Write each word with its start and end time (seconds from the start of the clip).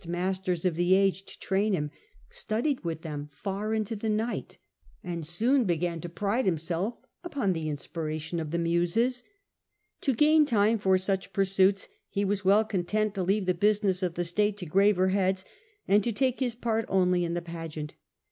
Nero. 0.03 0.07
103 0.13 0.27
masters 0.31 0.65
of 0.65 0.73
the 0.73 0.95
age 0.95 1.25
to 1.27 1.39
train 1.39 1.73
him, 1.73 1.91
studied 2.31 2.83
with 2.83 3.03
them 3.03 3.29
far 3.31 3.71
into 3.71 3.95
the 3.95 4.09
night, 4.09 4.57
and 5.03 5.23
soon 5.23 5.63
began 5.63 6.01
to 6.01 6.09
pride 6.09 6.47
himself 6.47 6.95
upon 7.23 7.53
the 7.53 7.69
inspiration 7.69 8.39
of 8.39 8.49
the 8.49 8.57
Muses. 8.57 9.23
To 10.01 10.15
gain 10.15 10.47
time 10.47 10.79
for 10.79 10.97
such 10.97 11.33
pursuits 11.33 11.87
he 12.09 12.25
was 12.25 12.43
well 12.43 12.65
content 12.65 13.13
to 13.13 13.21
leave 13.21 13.45
the 13.45 13.53
business 13.53 14.01
of 14.01 14.17
state 14.25 14.57
to 14.57 14.65
graver 14.65 15.09
heads, 15.09 15.45
and 15.87 16.03
to 16.03 16.11
take 16.11 16.39
his 16.39 16.55
part 16.55 16.85
only 16.87 17.23
in 17.23 17.35
the 17.35 17.41
pageant. 17.43 17.93